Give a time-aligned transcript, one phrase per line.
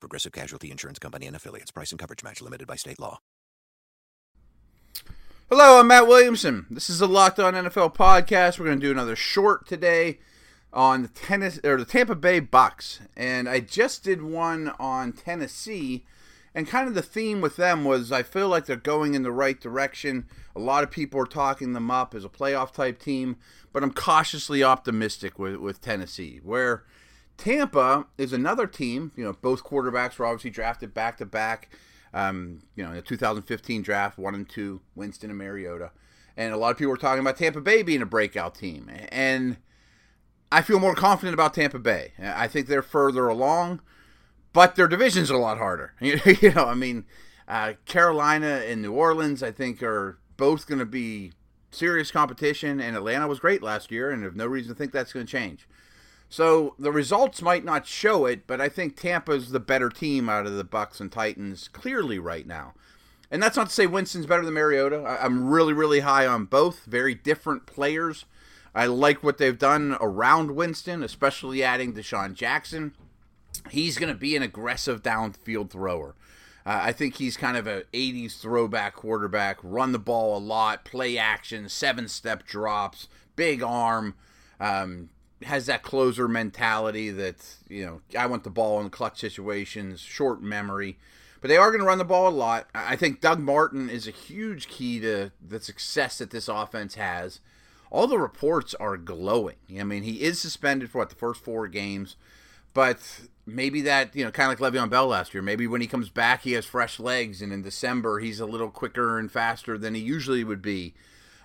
[0.00, 1.70] Progressive Casualty Insurance Company and affiliates.
[1.70, 3.20] Price and coverage match limited by state law.
[5.50, 6.66] Hello, I'm Matt Williamson.
[6.70, 8.58] This is the Locked On NFL podcast.
[8.58, 10.18] We're going to do another short today
[10.72, 16.04] on the tennis or the Tampa Bay Bucks, and I just did one on Tennessee.
[16.54, 19.32] And kind of the theme with them was I feel like they're going in the
[19.32, 20.26] right direction.
[20.54, 23.36] A lot of people are talking them up as a playoff type team,
[23.72, 26.84] but I'm cautiously optimistic with, with Tennessee, where
[27.38, 29.12] Tampa is another team.
[29.16, 31.70] You know, both quarterbacks were obviously drafted back to back.
[32.12, 35.92] You know, in the 2015 draft, one and two, Winston and Mariota,
[36.36, 39.56] and a lot of people were talking about Tampa Bay being a breakout team, and
[40.50, 42.12] I feel more confident about Tampa Bay.
[42.20, 43.80] I think they're further along,
[44.52, 45.94] but their division's a lot harder.
[46.00, 47.04] you know, I mean,
[47.46, 51.32] uh, Carolina and New Orleans, I think, are both going to be
[51.70, 55.12] serious competition, and Atlanta was great last year, and have no reason to think that's
[55.12, 55.68] going to change.
[56.28, 60.46] So the results might not show it, but I think Tampa's the better team out
[60.46, 62.74] of the Bucks and Titans clearly right now.
[63.30, 65.04] And that's not to say Winston's better than Mariota.
[65.20, 66.84] I'm really, really high on both.
[66.84, 68.24] Very different players.
[68.74, 72.94] I like what they've done around Winston, especially adding DeSean Jackson.
[73.70, 76.14] He's going to be an aggressive downfield thrower.
[76.64, 80.84] Uh, I think he's kind of a 80s throwback quarterback, run the ball a lot,
[80.84, 84.14] play action, seven step drops, big arm.
[84.60, 85.08] Um,
[85.42, 87.36] has that closer mentality that
[87.68, 90.98] you know I want the ball in clutch situations, short memory,
[91.40, 92.68] but they are going to run the ball a lot.
[92.74, 97.40] I think Doug Martin is a huge key to the success that this offense has.
[97.90, 99.56] All the reports are glowing.
[99.78, 102.16] I mean, he is suspended for what the first four games,
[102.74, 102.98] but
[103.46, 105.42] maybe that you know kind of like Le'Veon Bell last year.
[105.42, 108.70] Maybe when he comes back, he has fresh legs, and in December he's a little
[108.70, 110.94] quicker and faster than he usually would be.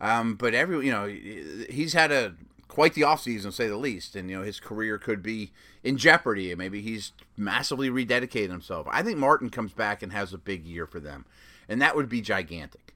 [0.00, 2.34] Um, but every you know he's had a
[2.78, 4.14] quite the offseason, say the least.
[4.14, 5.50] And, you know, his career could be
[5.82, 6.54] in jeopardy.
[6.54, 8.86] Maybe he's massively rededicated himself.
[8.88, 11.26] I think Martin comes back and has a big year for them.
[11.68, 12.94] And that would be gigantic.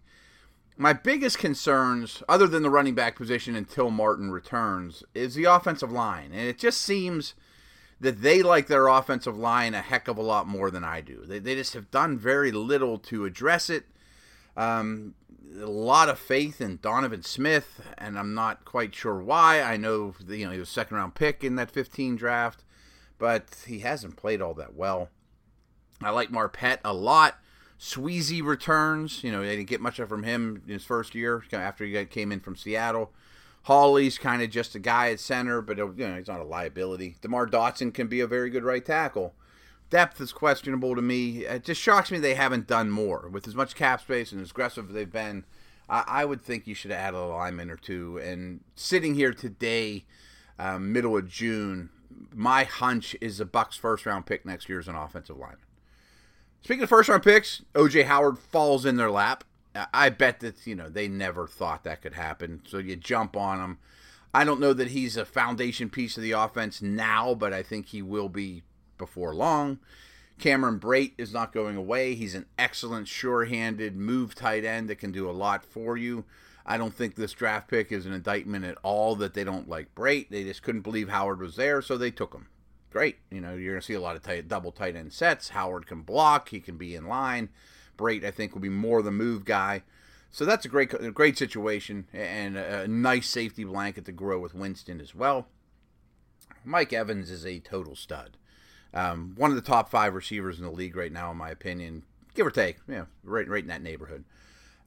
[0.76, 5.90] My biggest concerns, other than the running back position until Martin returns, is the offensive
[5.90, 6.30] line.
[6.32, 7.34] And it just seems
[7.98, 11.24] that they like their offensive line a heck of a lot more than I do.
[11.26, 13.86] They, they just have done very little to address it.
[14.56, 15.14] Um,
[15.60, 19.60] a lot of faith in Donovan Smith, and I'm not quite sure why.
[19.60, 22.64] I know you know he was second round pick in that 15 draft,
[23.18, 25.08] but he hasn't played all that well.
[26.02, 27.38] I like Marpet a lot.
[27.78, 29.22] Sweezy returns.
[29.22, 32.32] You know, they didn't get much from him in his first year after he came
[32.32, 33.12] in from Seattle.
[33.64, 37.16] Hawley's kind of just a guy at center, but you know he's not a liability.
[37.20, 39.34] Demar Dotson can be a very good right tackle
[39.92, 41.44] depth is questionable to me.
[41.44, 44.50] It just shocks me they haven't done more with as much cap space and as
[44.50, 45.44] aggressive they've been.
[45.86, 48.18] I, I would think you should add a lineman or two.
[48.18, 50.06] And sitting here today,
[50.58, 51.90] um, middle of June,
[52.34, 55.58] my hunch is the Bucks' first round pick next year is an offensive lineman.
[56.62, 59.44] Speaking of first round picks, OJ Howard falls in their lap.
[59.92, 62.62] I bet that you know they never thought that could happen.
[62.66, 63.78] So you jump on him.
[64.32, 67.88] I don't know that he's a foundation piece of the offense now, but I think
[67.88, 68.62] he will be
[69.02, 69.80] before long.
[70.38, 72.14] Cameron Brate is not going away.
[72.14, 76.24] He's an excellent, sure handed move tight end that can do a lot for you.
[76.64, 79.92] I don't think this draft pick is an indictment at all that they don't like
[79.96, 80.28] Brate.
[80.30, 82.46] They just couldn't believe Howard was there, so they took him.
[82.92, 83.16] Great.
[83.28, 85.48] You know, you're going to see a lot of tight, double tight end sets.
[85.48, 87.48] Howard can block, he can be in line.
[87.98, 89.82] Brate, I think, will be more the move guy.
[90.30, 94.54] So that's a great, a great situation and a nice safety blanket to grow with
[94.54, 95.48] Winston as well.
[96.64, 98.36] Mike Evans is a total stud.
[98.94, 102.02] Um, one of the top five receivers in the league right now, in my opinion,
[102.34, 104.24] give or take, yeah, right, right in that neighborhood.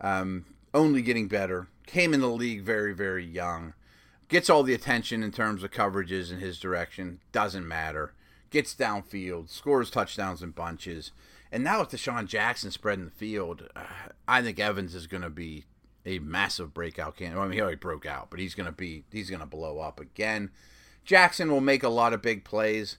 [0.02, 1.68] Um, only getting better.
[1.88, 3.74] Came in the league very, very young.
[4.28, 7.20] Gets all the attention in terms of coverages in his direction.
[7.32, 8.14] Doesn't matter.
[8.50, 9.50] Gets downfield.
[9.50, 11.12] Scores touchdowns in bunches.
[11.52, 13.84] And now with DeSean Jackson spreading the field, uh,
[14.28, 15.66] I think Evans is going to be
[16.06, 17.40] a massive breakout candidate.
[17.40, 19.80] I mean, he already broke out, but he's going to be he's going to blow
[19.80, 20.52] up again.
[21.04, 22.98] Jackson will make a lot of big plays.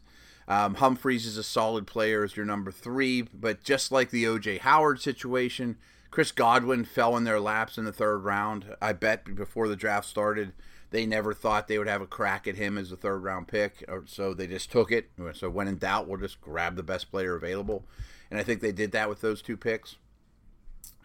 [0.49, 4.61] Um, Humphries is a solid player as your number three, but just like the OJ
[4.61, 5.77] Howard situation,
[6.11, 8.77] Chris Godwin fell in their laps in the third round.
[8.81, 10.53] I bet before the draft started,
[10.91, 13.85] they never thought they would have a crack at him as a third round pick,
[14.07, 15.11] so they just took it.
[15.35, 17.85] So when in doubt, we'll just grab the best player available,
[18.31, 19.97] and I think they did that with those two picks.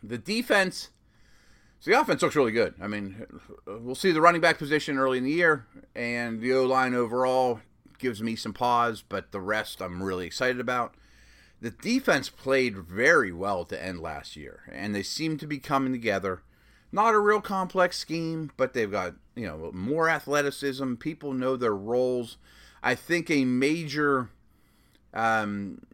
[0.04, 0.90] The defense,
[1.80, 2.76] so the offense looks really good.
[2.80, 3.26] I mean,
[3.66, 5.66] we'll see the running back position early in the year,
[5.96, 7.60] and the O line overall
[8.02, 10.96] gives me some pause, but the rest I'm really excited about.
[11.62, 15.94] The defense played very well to end last year, and they seem to be coming
[15.94, 16.42] together.
[16.92, 20.96] Not a real complex scheme, but they've got you know more athleticism.
[20.96, 22.38] People know their roles.
[22.84, 24.30] I think a major
[25.14, 25.86] um,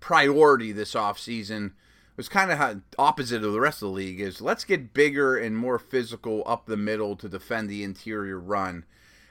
[0.00, 1.72] priority this offseason
[2.16, 5.56] was kind of opposite of the rest of the league is let's get bigger and
[5.56, 8.84] more physical up the middle to defend the interior run.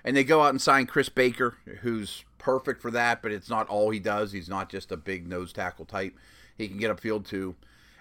[0.05, 3.67] And they go out and sign Chris Baker, who's perfect for that, but it's not
[3.67, 4.31] all he does.
[4.31, 6.13] He's not just a big nose tackle type.
[6.55, 7.55] He can get upfield too.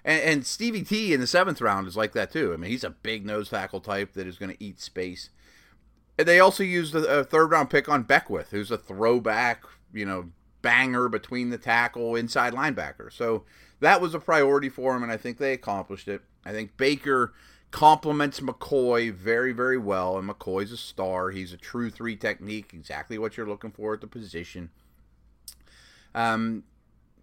[0.05, 2.53] And, and Stevie T in the seventh round is like that too.
[2.53, 5.31] I mean, he's a big nose tackle type that is going to eat space.
[6.19, 10.31] And they also used a, third round pick on Beckwith, who's a throwback, you know,
[10.61, 13.11] banger between the tackle, inside linebacker.
[13.11, 13.45] So
[13.81, 16.21] that was a priority for him, and I think they accomplished it.
[16.45, 17.33] I think Baker
[17.75, 21.33] complements McCoy very, very well, and McCoy's a star.
[21.33, 24.71] He's a true three technique, exactly what you're looking for at the position.
[26.15, 26.63] Um,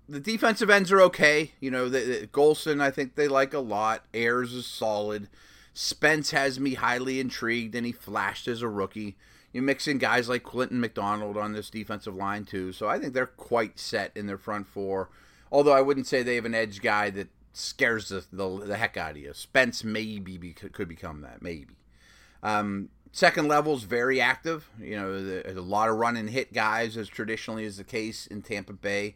[0.10, 1.54] the defensive ends are okay.
[1.62, 4.04] You know, the, the, Gholston, I think they like a lot.
[4.14, 5.30] Ayers is solid.
[5.74, 9.16] Spence has me highly intrigued, and he flashed as a rookie.
[9.54, 13.14] You mix in guys like Clinton McDonald on this defensive line too, so I think
[13.14, 15.12] they're quite set in their front four.
[15.50, 18.98] Although I wouldn't say they have an edge guy that scares the, the, the heck
[18.98, 19.34] out of you.
[19.34, 21.76] Spence maybe be, could become that, maybe.
[22.44, 24.70] Um, second level is very active.
[24.80, 28.28] You know, there's a lot of run and hit guys, as traditionally is the case
[28.28, 29.16] in Tampa Bay,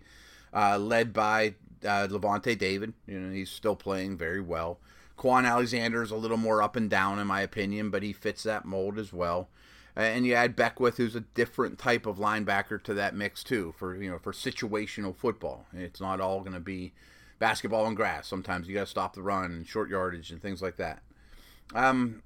[0.54, 2.94] uh, led by uh, Lavonte David.
[3.08, 4.80] You know, he's still playing very well.
[5.18, 8.44] Kwon Alexander is a little more up and down, in my opinion, but he fits
[8.44, 9.50] that mold as well.
[9.96, 13.96] And you add Beckwith, who's a different type of linebacker to that mix too, for
[13.96, 15.68] you know for situational football.
[15.74, 16.92] It's not all going to be
[17.40, 18.28] basketball and grass.
[18.28, 21.02] Sometimes you got to stop the run and short yardage and things like that.
[21.74, 22.22] Um,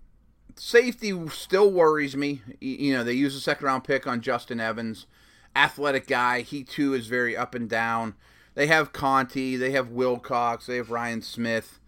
[0.55, 2.41] safety still worries me.
[2.59, 5.07] You know, they use a second round pick on Justin Evans,
[5.55, 6.41] athletic guy.
[6.41, 8.15] He too is very up and down.
[8.55, 11.79] They have Conte, they have Wilcox, they have Ryan Smith.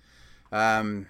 [0.51, 1.07] Um,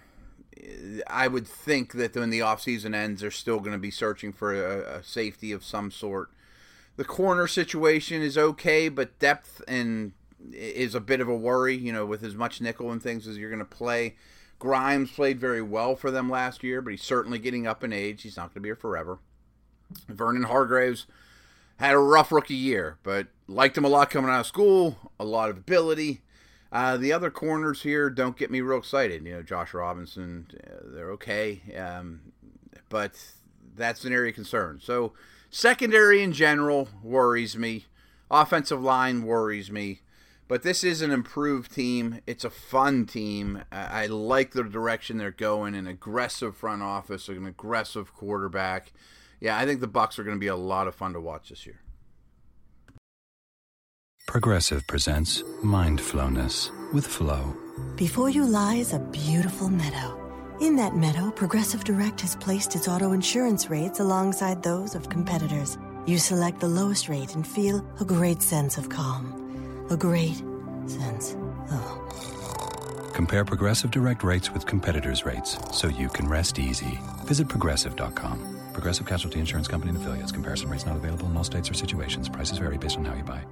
[1.07, 4.53] I would think that when the offseason ends, they're still going to be searching for
[4.53, 6.29] a, a, safety of some sort.
[6.95, 10.13] The corner situation is okay, but depth and
[10.51, 13.37] is a bit of a worry, you know, with as much nickel and things as
[13.37, 14.15] you're going to play.
[14.59, 18.21] Grimes played very well for them last year, but he's certainly getting up in age.
[18.21, 19.19] He's not going to be here forever.
[20.07, 21.07] Vernon Hargreaves
[21.77, 25.25] had a rough rookie year, but liked him a lot coming out of school, a
[25.25, 26.21] lot of ability.
[26.71, 29.25] Uh, the other corners here don't get me real excited.
[29.25, 32.21] You know, Josh Robinson, uh, they're okay, um,
[32.87, 33.13] but
[33.75, 34.79] that's an area of concern.
[34.81, 35.13] So,
[35.49, 37.85] secondary in general worries me.
[38.29, 40.01] Offensive line worries me.
[40.51, 42.19] But this is an improved team.
[42.27, 43.63] It's a fun team.
[43.71, 45.75] I like the direction they're going.
[45.75, 48.91] An aggressive front office, an aggressive quarterback.
[49.39, 51.47] Yeah, I think the Bucks are going to be a lot of fun to watch
[51.47, 51.79] this year.
[54.27, 57.55] Progressive presents Mindfulness with Flow.
[57.95, 60.19] Before you lies a beautiful meadow.
[60.59, 65.77] In that meadow, Progressive Direct has placed its auto insurance rates alongside those of competitors.
[66.05, 69.40] You select the lowest rate and feel a great sense of calm
[69.91, 70.41] a great
[70.87, 71.35] sense
[71.69, 73.13] of.
[73.13, 76.97] Compare Progressive Direct rates with competitors' rates so you can rest easy.
[77.25, 78.57] Visit progressive.com.
[78.73, 80.31] Progressive Casualty Insurance Company and affiliates.
[80.31, 82.29] Comparison rates not available in all states or situations.
[82.29, 83.43] Prices vary based on how you buy.